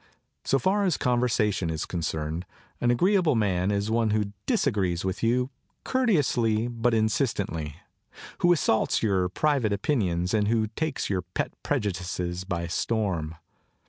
So 0.43 0.57
far 0.57 0.83
as 0.83 0.97
conversation 0.97 1.69
is 1.69 1.85
concerned 1.85 2.47
an 2.79 2.89
agreeable 2.89 3.35
man 3.35 3.69
is 3.69 3.91
one 3.91 4.09
who 4.09 4.33
dis 4.47 4.65
agrees 4.65 5.05
with 5.05 5.21
you, 5.21 5.51
courteously 5.83 6.67
but 6.69 6.95
insistently, 6.95 7.75
who 8.39 8.51
assaults 8.51 9.03
your 9.03 9.29
private 9.29 9.71
opinions 9.71 10.33
and 10.33 10.47
who 10.47 10.65
takes 10.69 11.07
your 11.07 11.21
pet 11.21 11.51
prejudices 11.61 12.45
by 12.45 12.65
storm. 12.65 13.35